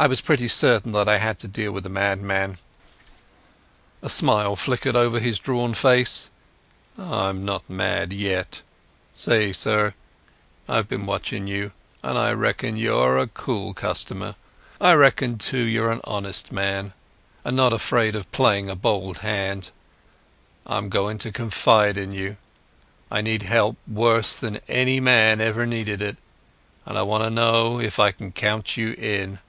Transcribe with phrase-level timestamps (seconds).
[0.00, 2.58] I was pretty certain that I had to deal with a madman.
[4.00, 6.30] A smile flickered over his drawn face.
[6.96, 8.62] "I'm not mad—yet.
[9.12, 9.94] Say, sir,
[10.68, 14.36] I've been watching you, and I reckon you're a cool customer.
[14.80, 16.92] I reckon, too, you're an honest man,
[17.44, 19.72] and not afraid of playing a bold hand.
[20.64, 22.36] I'm going to confide in you.
[23.10, 26.18] I need help worse than any man ever needed it,
[26.86, 29.40] and I want to know if I can count you in."